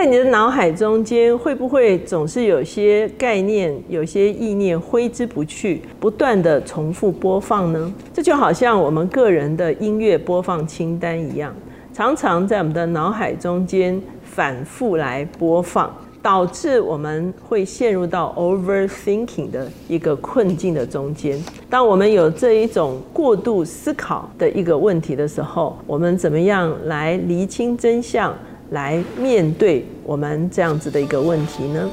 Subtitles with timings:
[0.00, 7.92] 在你的脑海中间，会不会总是有些概念、有些意念挥之不去，不断的重复播放呢？
[8.10, 11.54] 这就好像我们个人的音乐播放清单一样，
[11.92, 21.38] 常常在我们的脑海中间反复来播放，导致我们会陷入到 overthinking 的一个困境的中间。
[21.68, 28.34] 当我们有这一种过度思考的一个问题的时候，我们怎么样来厘清真相？
[28.70, 31.90] 来面对我们这样子的一个问题呢？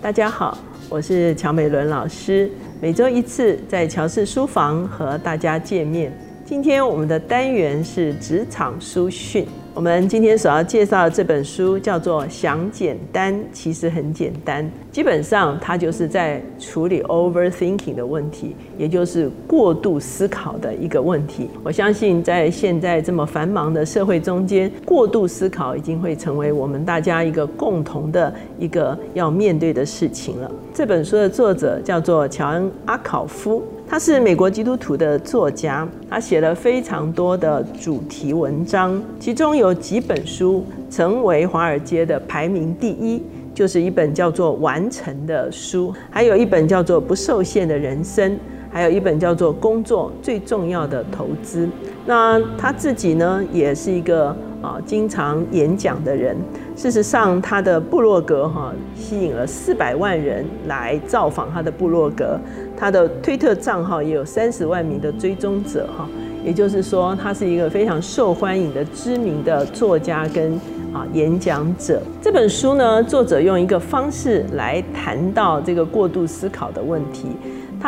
[0.00, 0.56] 大家好，
[0.88, 2.50] 我是乔美伦老师，
[2.80, 6.10] 每周一次在乔氏书房和大家见面。
[6.42, 9.46] 今天我们的单元是职场书讯。
[9.76, 14.64] 我们今天所要介绍的这本书叫做《想简单，其实很简单》。
[14.90, 21.50] 基本上，它就是在处理 overthinking 的问题，也就是过度思考的一个问题。
[21.62, 30.50] 我相信，在现在这么繁忙的社会中间，过度思考已经会成为我们大家一个共同的一个要面对的事情了。
[30.72, 33.62] 这本书的作者叫做乔恩·阿考夫。
[33.88, 43.22] 他是美国基督徒的作家，他写了非常多的主题文章，其中有几本书成为华尔街的排名第一，
[43.54, 48.32] 就是一本叫做《完成》的书，还有一本叫做《不受限的人生》，
[48.70, 51.66] 还有一本叫做《工作最重要的投资》。
[52.04, 54.28] 那他自己呢，也是一个
[54.62, 56.36] 啊经常演讲的人。
[56.76, 62.38] 事实上，他的部落格哈吸引了四百万人来造访他的部落格。
[62.76, 66.06] 他的推特账号也有三十万名的追踪者哈，
[66.44, 70.52] 也就是说，他是一个非常受欢迎的知名的作家跟
[70.92, 72.02] 啊演讲者。
[72.20, 77.28] 这本书呢，作者用一个方式来谈到这个过度思考的问题。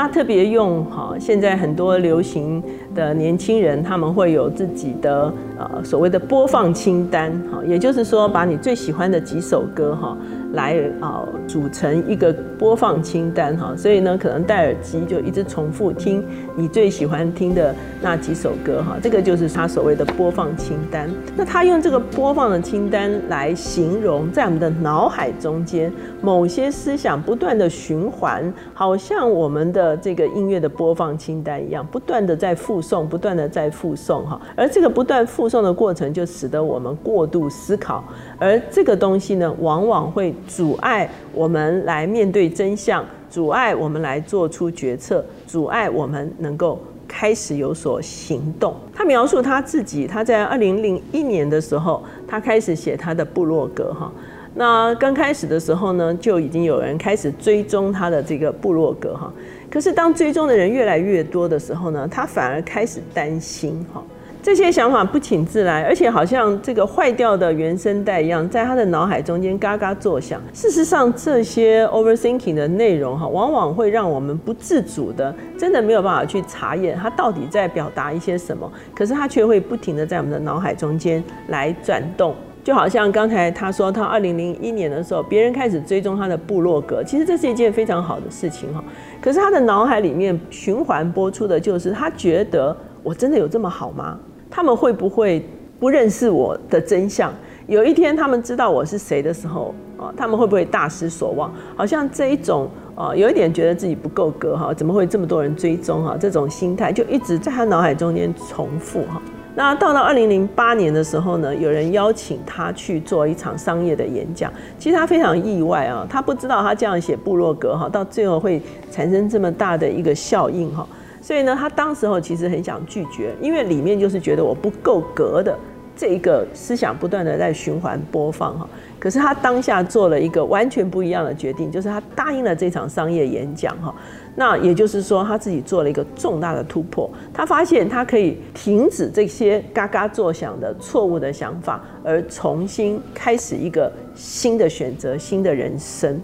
[0.00, 2.62] 他特别用哈，现在很多流行
[2.98, 10.16] 的年轻人，他们会有自己的呃所谓的播放清单哈，也就是说，把你最喜欢的几首歌哈。
[10.54, 16.24] 来啊，组成一个播放清单哈，所以呢，可能戴耳机就一直重复听
[16.56, 21.10] 你最喜欢听的那几首歌哈，这个就是他所谓的播放清单。
[21.36, 25.92] 那他用这个播放的清单来形容，在我们的脑海中间
[26.22, 34.40] 某些思想不断的循环，好像我们的这个音乐的播放清单一样，不断的在复送，不断的在复送哈。
[34.56, 38.02] 而这个不断复送的过程，就使得我们过度思考，
[38.38, 40.34] 而这个东西呢，往往会。
[40.46, 48.74] 阻碍我们来面对真相，阻碍我们来做出决策，阻碍我们能够开始有所行动。
[48.94, 54.10] 他描述他自己，他在二零零一年的时候，他开始写他的部落格哈。
[54.54, 59.32] 那刚开始的时候呢，就已经有人开始追踪他的这个部落格哈。
[59.70, 64.02] 可是当追踪的人越来越多的时候呢，他反而开始担心哈。
[64.40, 70.40] 这些想法不请自来，而且好像这个坏掉的原声带一样，在他的脑海中间嘎嘎作响。
[70.54, 78.72] 事实上，这些 overthinking 的内容哈，往往会让我们不自主的，真的没有办法去查验他到底在表达一些什么。
[78.94, 82.34] 可是他却会不停的在我们的脑海中间来转动，
[82.68, 88.84] 就好像刚才他说，他二零零一年的时候，别人开始追踪他的部落格，其实这是一件非常好的事情哈。
[89.22, 94.18] 可是他的脑海里面循环播出的就是，他觉得我真的有这么好吗？
[94.50, 95.42] 他们会不会
[95.80, 97.32] 不认识我的真相？
[97.68, 101.50] 有一天他们知道我是谁的时候，啊，他们会不会大失所望？
[101.74, 106.18] 好像这一种，啊，有一点觉得自己不够格哈，怎么会这么多人追踪哈？
[106.20, 109.22] 这种心态就一直在他脑海中间重复哈。
[109.58, 120.86] 那到了二零零八年的时候呢，有人邀请他去做一场商业的演讲，其实他非常意外啊，他不知道他这样写布洛格哈，到最后会产生这么大的一个效应哈。
[121.20, 125.58] 所以呢，他当时候其实很想拒绝，因为里面就是觉得我不够格的
[125.98, 128.66] 这一个思想不断的在循环播放哈。
[129.00, 133.94] 可是他当下做了一个完全不一样的决定，就是他答应了这场商业演讲哈。
[134.34, 146.20] 那也就是说，他自己做了一个重大的突破，他发现他可以停止这些嘎嘎作响的错误的想法，而重新开始一个新的选择，新的人生。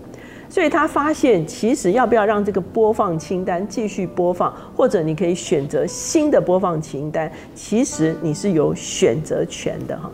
[0.54, 10.08] 所以他发现，其实要不要让这个播放清单继续播放，或者你可以选择新的播放清单，其实你是有选择权的哈。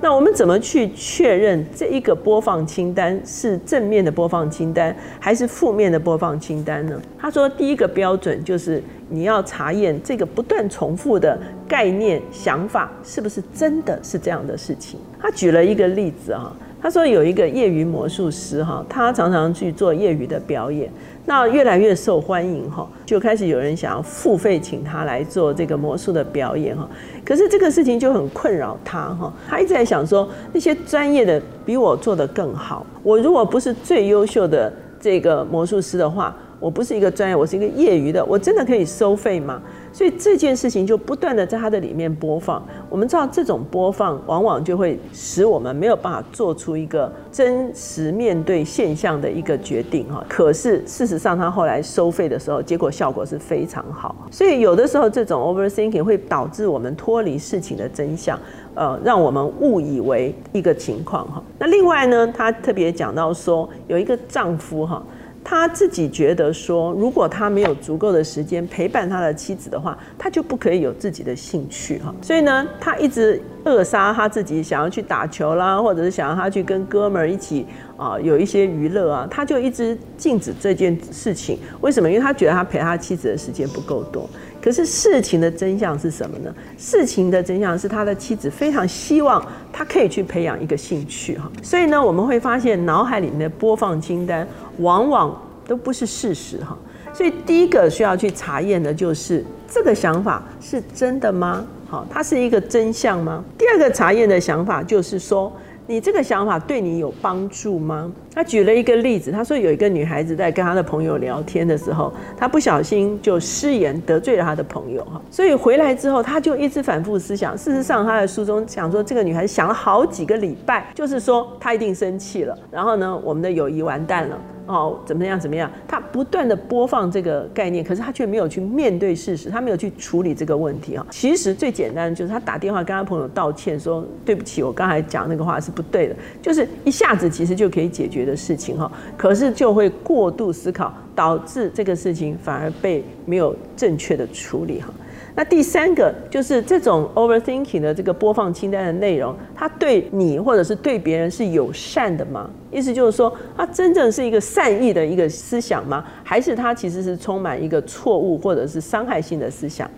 [0.00, 7.02] 那我们怎么去确认这一个播放清单是正面的播放清单，还是负面的播放清单呢？
[7.18, 11.36] 他说，第一个标准就是你要查验这个不断重复的
[11.66, 15.00] 概念、想法是不是真的是这样的事情。
[15.20, 16.56] 他举了一个例子啊。
[16.82, 20.90] 他说有一个业余魔术师哈，他常常去做业余的表演，
[21.26, 26.88] 那越来越受欢迎哈，就开始有人想要付费请他来做这个魔术的表演哈。
[27.24, 36.34] 可是这个事情就很困扰他哈，他一直在想说那些专业的比我做得更好，我如果不是最优秀的这个魔术师的话。
[36.60, 39.60] 我不是一个专业，我是一个业余的，我真的可以收费吗？
[39.92, 42.62] 所以这件事情就不断的在它的里面播放。
[42.88, 50.22] 我们知道这种播放往往就会使我们没有办法做出一个真实面对现象的一个决定哈。
[50.28, 54.14] 可是事实上，他后来收费的时候，结果效果是非常好。
[54.30, 58.38] 所以有的时候这种 overthinking 会导致我们脱离事情的真相，
[58.74, 61.42] 呃，让我们误以为一个情况哈。
[61.58, 65.02] 那另外呢，他特别讲到说，有一个丈夫哈。
[65.42, 72.14] 他自己觉得说，如果他没有足够的时间陪伴他的妻子的话，他就不可以有自己的兴趣哈。
[72.22, 77.66] 所以呢，他一直扼杀他自己想要去打球啦，或者是想要他去跟哥们儿一起
[77.96, 81.58] 啊有一些娱乐啊，他就一直禁止这件事情。
[81.80, 82.08] 为什么？
[82.08, 84.28] 因为他觉得他陪他妻子的时间不够多。
[84.62, 86.54] 可是事情的真相是什么呢？
[86.76, 91.50] 事情的真相是他的妻子非常希望他可以去培养一个兴趣哈。
[91.62, 94.46] 所以呢，我们会发现脑海里面的播放清单
[94.78, 96.76] 往往都不是事实哈。
[97.12, 101.64] 所以第一个需要去查验的就是这个想法是真的吗？
[101.88, 103.42] 好，它是一个真相吗？
[103.58, 105.52] 第二个查验的想法就是说。
[105.86, 108.12] 你这个想法对你有帮助吗？
[108.32, 117.56] 他举了一个例子，他说有一个女孩子在跟她的朋友聊天的时候，她不小心就失言得罪了她的朋友哈，所以回来之后，她就一直反复思想。
[117.56, 124.38] 事实上，她在书中讲说，这个女孩子想了好几个礼拜，就是说她一定生气了，然后呢，我们的友谊完蛋了。
[124.72, 125.38] 哦，怎么样？
[125.38, 125.70] 怎么样？
[125.88, 131.04] 他不断的播放这个概念，可是他却没有去面对事实，他没有去处理这个问题啊。
[131.10, 138.90] 其实最简单的就是他打电话跟他朋友道歉，说对不起，我刚才讲那个话是不对的，就是一下子其实就可以解决的事情哈。
[139.16, 144.92] 可是就会过度思考，导致这个事情反而被没有正确的处理哈。
[145.34, 152.50] 那第三个就是这种 overthinking 的这个播放清单的内容，它对你或者是对别人是友善的吗？
[152.70, 156.04] 意思就是说，它真正是一个善意的一个思想吗？
[156.22, 159.88] 还是它其实是充满一个错误或者是伤害性的思想？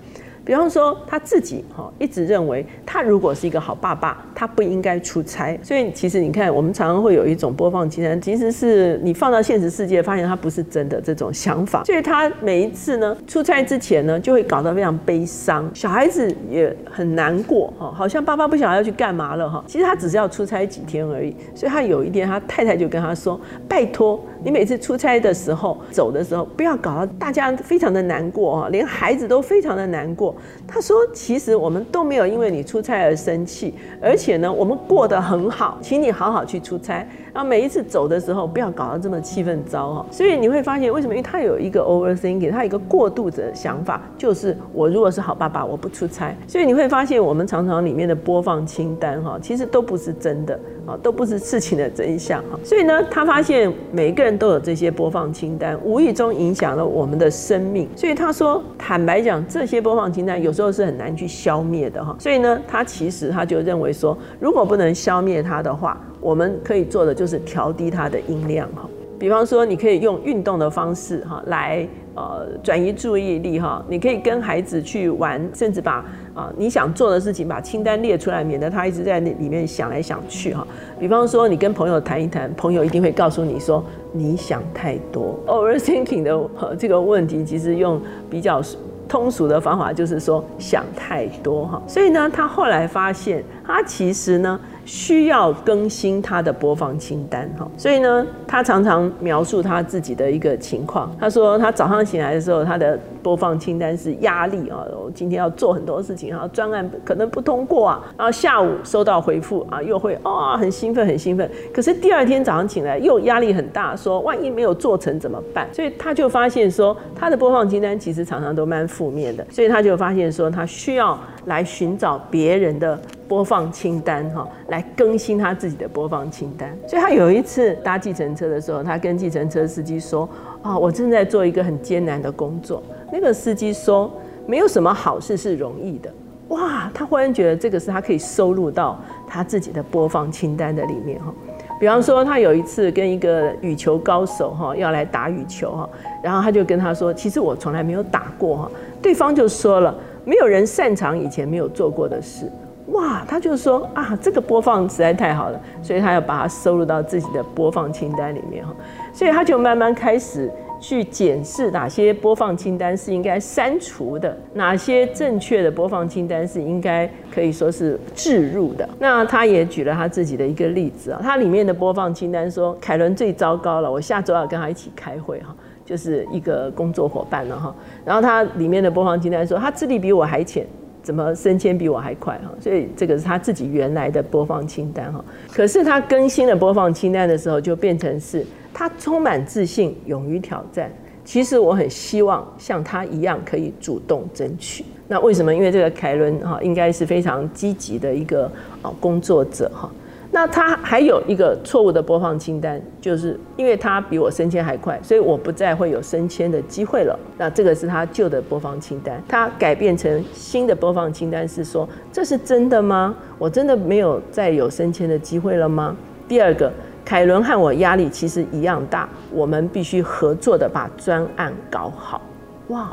[0.45, 5.59] 比方说他自己哈一直认为他如果是一个好爸爸，他不应该出差。
[5.63, 11.85] 所以其实你看，我们常常会有一种播放清单，其实是你放到现实世界，发现它不是真的这种想法。
[11.85, 19.63] 所以他每一次呢出差之前呢，就会搞得非常悲伤，小孩子也很难过哈，好像爸爸不晓得要去干嘛了哈。
[19.67, 21.35] 其实他只是要出差几天而已。
[21.55, 30.35] 所以他有一天，他太太就跟他说：“拜托。”你每次出差的时候，走的时候，不要搞得大家非常的难过哈，连孩子都非常的难过。
[30.67, 37.07] 他说：“其实我们都没有因为你出差而生气，而且呢，我们过得很好，请你好好去出差。
[37.35, 40.07] 然后每一次走的时候，不要搞得这么气氛糟哈。
[40.11, 41.15] 所以你会发现，为什么？
[41.15, 46.35] 因为他有一个 overthinking，他有一个过度的想法，就是我如果是好爸爸，我不出差。
[46.47, 57.89] 所以你会发现，我们常常里面的播放清单哈，其实都不是真的。”啊，都不是事情的真相哈，所以呢，他发现每个人都有这些播放清单，无意中影响了我们的生命。
[57.97, 62.17] 所以他说，坦白讲，这些播放清单有时候是很难去消灭的哈。
[62.19, 68.89] 所以呢，他其实他就认为说，如果不能消灭它的话，我们可以做的就是调低它的音量哈。
[69.19, 71.87] 比方说，你可以用运动的方式哈来。
[72.15, 76.05] 呃，转移注意力哈，你可以跟孩子去玩，甚至把
[76.35, 80.67] 啊你想做的事情把清单列出来，免得他一直在那里面想来想去哈。
[81.01, 85.39] 比方说，你跟朋友谈一谈，朋友一定会告诉你说你想太多。
[85.47, 88.61] Overthinking 的这个问题，其实用比较
[89.09, 91.83] 通俗的方法就是说想太多哈。
[91.87, 94.61] 所以呢，他后来发现，他其实呢。
[94.85, 101.15] 需要更新他的播放清单哈，所以呢，他常常描述他自己的一个情况。
[101.21, 111.49] 他说，他早上醒来的时候，他的播放清单是压力啊，我今天要做很多事情，然后专案可能不通过啊，然后下午收到回复啊，又会啊很兴奋很兴奋。
[111.73, 115.69] 可是第二天早上醒来又压力很大，说万一没有做成怎么办？
[115.73, 122.99] 所以他就发现说，他的播放清单其实常常都蛮负面的，所以他就发现说，他需要来寻找别人的。
[123.29, 126.77] 播放清单哈，来更新他自己的播放清单。
[126.87, 130.29] 所以他有一次搭计程车的时候，他跟计程车司机说
[130.63, 134.11] ：“啊，我正在做一个很艰难的工作。”那个司机说
[134.47, 136.11] ：“没有什么好事是容易的。”
[136.49, 141.33] 哇，他忽然觉得这个是他可以收录到他自己的播放清单的里面哈。
[141.81, 145.89] 比方说，他有一次跟一个羽球高手哈要来打羽球哈，
[146.23, 148.71] 然后他就跟他说：“其实我从来没有打过哈。”
[149.03, 152.51] 对方就说了：“没有人擅长以前没有做过的事。”
[152.93, 158.73] 哇，他就说啊，这个播放实在太好了，所以他要把它收录到自己的播放清单里面哈。
[159.13, 160.51] 所以他就慢慢开始
[160.81, 168.89] 去检视哪些播放清单是应该删除的，哪些正确的播放清单是应该可以说是置入的。
[168.99, 175.55] 那他也举了他自己的一个例子啊，他里面的播放清单说，凯伦最糟糕了，我下周要跟他一起开会哈，
[175.85, 177.75] 就是一个工作伙伴了哈。
[178.05, 180.67] 然后他里面的播放清单说，他资历比我还浅。
[181.03, 182.51] 怎么升迁比我还快哈？
[182.61, 185.25] 所以这个是他自己原来的播放清单哈。
[185.51, 190.91] 可是他更新了播放清单的时候，就变成是他充满自信，勇于挑战。
[191.25, 194.85] 其实我很希望像他一样可以主动争取。
[195.07, 195.55] 那为什么？
[195.55, 199.91] 因为这个凯伦哈，应该是非常积极的一个啊工作者哈。
[200.35, 207.15] 那他还有一个错误的播放清单，就是因为他比我升迁还快，所以我不再会有升迁的机会了。
[207.37, 213.15] 那这个是他旧的播放清单，他改变成新的播放清单是说，这是真的吗？
[213.39, 215.95] 我真的没有再有升迁的机会了吗？
[216.27, 216.73] 第二个，
[217.05, 222.23] 凯伦和我压力其实一样大，我们必须合作的把专案搞好。
[222.69, 222.93] 哇！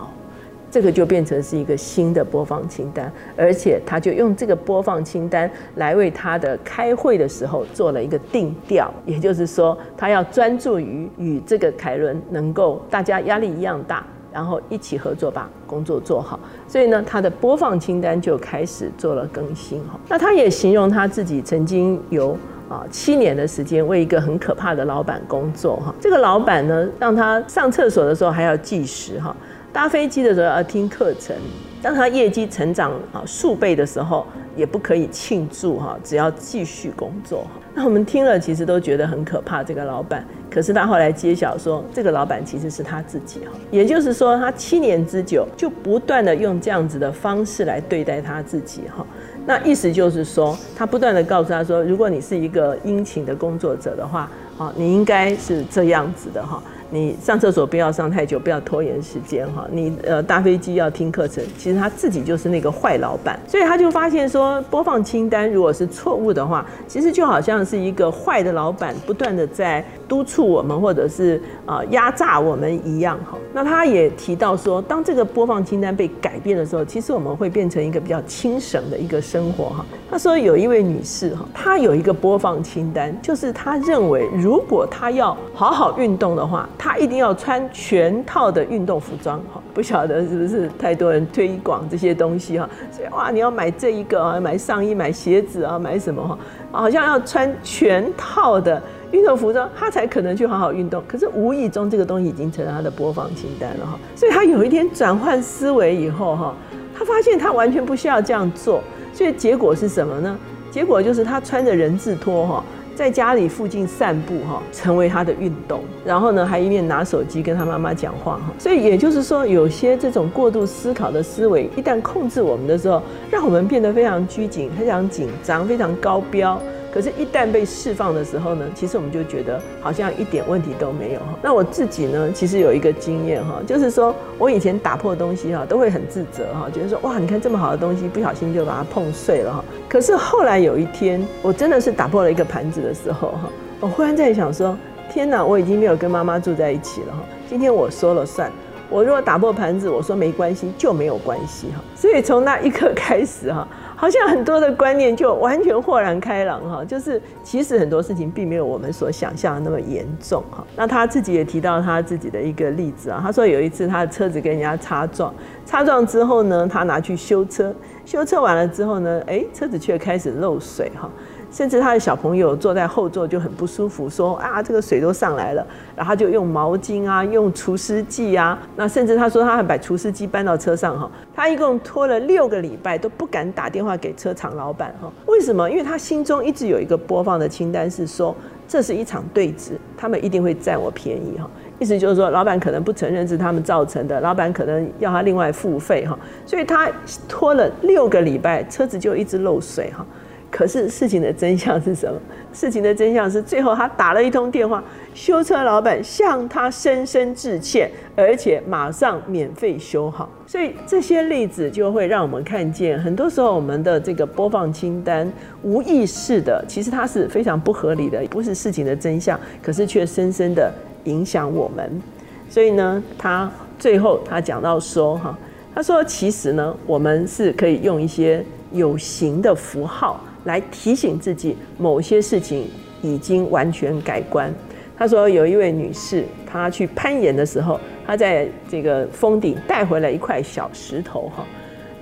[0.71, 16.39] 这个就变成是一个新的播放清单，而且他就用这个播放清单来为他的开会的时候做了一个定调，也就是说，他要专注于与这个凯伦能够大家压力一样大，然后一起合作把工作做好。
[16.67, 19.99] 所以呢，他的播放清单就开始做了更新哈。
[20.07, 22.37] 那他也形容他自己曾经有
[22.69, 25.93] 啊七年的时间为一个很可怕的老板工作哈。
[25.99, 29.35] 这个老板呢，让他上厕所的时候还要计时哈。
[29.71, 31.35] 搭飞机的时候要听课程，
[31.81, 37.45] 当他业绩成长啊数倍的时候，也不可以庆祝哈，只要继续工作。
[37.75, 40.25] 那我们听了其实都觉得很可怕，这个老板。
[40.49, 49.05] 可是他后来揭晓说，这个老板其实是他自己哈，也就是说他七年之久就不断的用这样子的方式来对待他自己哈。
[49.45, 56.61] 那意思就是说，他不断的告诉他说，如果你是一个殷勤的工作者的话，啊，你应该是这样子的哈。
[56.91, 59.67] 你上厕所不要上太久，不要拖延时间哈。
[59.71, 73.37] 你呃搭飞机要听课程，其实他自己就是那个坏老板，所以他就发现说，播放清单如果是错误的话，其实就好像是一个坏的老板不断的在督促我们，或者是啊压榨我们一样哈。
[73.53, 79.85] 那他也提到说，当这个播放清单被改变的时候，其实我们会变成一个比较轻省的一个生活哈。
[80.09, 86.67] 他说有一位女士哈，她有一个播放清单，就是她认为如果她要好好运动的话。
[86.81, 96.39] 他一定要穿全套的运动服装，哈，不晓得是不是太多人推广这些东西哈，所以哇，你要买这一个啊，买上衣、买鞋子啊，买什么哈，
[96.71, 98.81] 好像要穿全套的
[99.11, 101.03] 运动服装，他才可能去好好运动。
[101.05, 106.55] 可是无意中这个东西已经成了他的播放清单了哈，所以他有一天转换思维以后哈，
[106.97, 108.81] 他发现他完全不需要这样做，
[109.13, 110.39] 所以结果是什么呢？
[110.71, 112.63] 结果就是他穿着人字拖哈。
[112.99, 115.79] 在家里附近散步哈，成为他的运动。
[116.03, 118.51] 然后呢，还一面拿手机跟他妈妈讲话哈。
[118.59, 123.01] 所以也就是说，有些这种过度思考的思维，一旦控制我们的时候，
[123.31, 126.61] 让我们变得非常拘谨、非常紧张、非常高标。
[126.91, 131.37] 可是，一旦被释放的时候呢，其实我们就觉得好像一点问题都没有哈。
[131.41, 139.63] 那我自己呢，其实有一个经验哈，就是说我以前打破东西哈，都会很自责哈，觉得说哇，你看这么好的东西，不小心就把它碰碎了哈。
[139.87, 144.75] 可是后来有一天，我真的是打破了一个盘子的时候哈，我忽然在想说，
[145.11, 148.51] 天哪，我已经没有跟妈妈住在一起了哈，今天我说了算。
[148.91, 151.83] 我如果打破盘子，我说没关系就没有关系哈。
[151.95, 153.67] 所以从那一刻开始哈。
[153.99, 160.65] 好像很多的观念就完全豁然开朗哈，就是其实很多事情并没有我们所想象的那么严重哈。
[160.77, 165.33] 那他自己也提到他自己的一个例子啊，他说有一次他的车子跟人家擦撞，
[165.65, 167.75] 擦撞之后呢，他拿去修车，
[168.05, 171.09] 修车完了之后呢，哎，车子却开始漏水哈。
[171.51, 175.65] 甚至他的小朋友坐在后座就很不舒服，说啊，这个水都上来了，
[175.95, 185.69] 然后他就用毛巾啊，用除湿剂啊，那甚至他说他还把除湿机搬到车上哈，他一共拖了六个礼拜都不敢打电话给车厂老板哈，为什么？
[185.69, 188.35] 因为他心中一直有一个播放的清单是说，
[188.67, 196.87] 这是一场对峙，他们一定会占我便宜哈，意思就是说，老板可能不承认是他们造成的，老板可能要他另外付费哈，所以他
[197.27, 200.05] 拖了六个礼拜，车子就一直漏水哈。
[200.51, 202.19] 可是事情的真相是什么？
[202.51, 210.27] 事情的真相是，最后他打了一通电话，修车老板向他深深致歉，而且马上免费修好。
[210.47, 222.01] 所以这些例子就会让我们看见，很多时候我们的这个播放清单无意识的，其实它是非常不合理的，不是事情的真相，可是却深深的影响我们。
[222.49, 225.37] 所以呢，他最后他讲到说，哈，
[225.75, 228.43] 他说其实呢，我们是可以用一些。
[228.71, 232.67] 有形的符号来提醒自己某些事情
[233.01, 234.53] 已经完全改观。
[234.97, 241.45] 他说有一位女士，她去攀岩的时候，她在这个峰顶带回来一块小石头哈，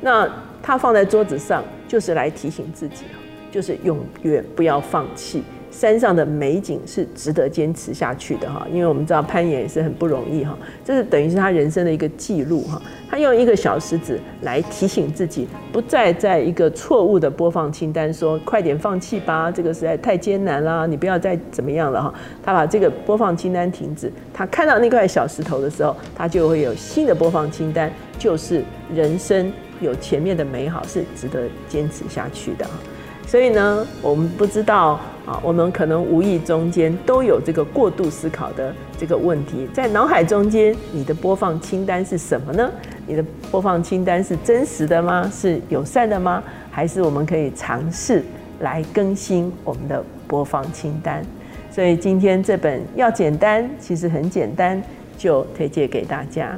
[0.02, 0.28] 那
[0.64, 3.04] 她放在桌子上就是来提醒自己
[3.52, 5.44] 就是永远不要放弃。
[5.78, 12.82] 山上的美景是值得坚持下去的哈，因为我们知道攀岩也是很不容易哈，这是等于是他人生的一个记录哈。
[13.08, 22.12] 他用一个小石子来提醒自己，不再在一个错误的播放清单说快点放弃吧，这个实在太艰难啦，你不要再怎么样了哈。
[22.44, 32.72] 他把这个播放清单停止，他看到那块小石头的时候，他就会有新的播放清单，就是人生有前面的美好是值得坚持下去的哈。
[33.28, 42.72] 所以呢，我们不知道啊，我们可能无意中间都有这个过度思考的这个问题，在脑海中间，你的播放清单是什么呢？
[43.06, 45.30] 你的播放清单是真实的吗？
[45.30, 46.42] 是友善的吗？
[46.72, 48.24] 还是我们可以尝试
[48.62, 51.22] 来更新我们的播放清单？
[51.70, 54.82] 所以今天这本要简单，其实很简单，
[55.18, 56.58] 就推荐给大家。